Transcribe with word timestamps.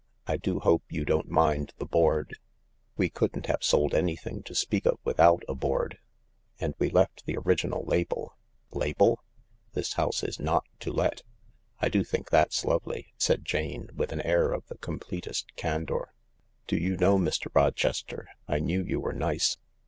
"I 0.27 0.37
do 0.37 0.59
hope 0.59 0.81
you 0.89 1.05
don't 1.05 1.29
mind 1.29 1.73
the 1.77 1.85
board? 1.85 2.39
We 2.97 3.07
couldn't 3.07 3.45
have 3.45 3.63
sold 3.63 3.93
anything 3.93 4.41
to 4.45 4.55
speak 4.55 4.87
of 4.87 4.97
with* 5.03 5.19
out 5.19 5.43
a 5.47 5.53
board— 5.53 5.99
and 6.59 6.73
we 6.79 6.89
left 6.89 7.25
the 7.27 7.37
original 7.37 7.83
label.." 7.85 8.35
Label?" 8.83 9.23
"'This 9.73 9.93
house 9.93 10.23
is 10.23 10.39
not 10.39 10.65
to 10.79 10.91
let.' 10.91 11.21
I 11.81 11.89
do 11.89 12.03
think 12.03 12.31
that's 12.31 12.65
lovely," 12.65 13.13
said 13.19 13.45
Jane, 13.45 13.91
with 13.95 14.11
an 14.11 14.21
air 14.21 14.53
of 14.53 14.65
the 14.69 14.79
completest 14.79 15.55
candour." 15.55 16.15
Do 16.67 16.77
you 16.77 16.97
know, 16.97 17.19
Mr. 17.19 17.53
Rochester, 17.53 18.27
I 18.47 18.57
knew 18.57 18.81
you 18.83 18.99
were 18.99 19.13
nice. 19.13 19.57